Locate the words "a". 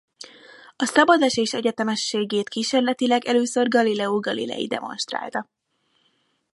0.75-0.85